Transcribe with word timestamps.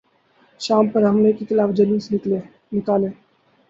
شام 0.61 0.85
پر 0.91 1.01
حملے 1.09 1.31
کیخلاف 1.37 1.69
جلوس 1.77 2.05
نکالیں 2.11 2.39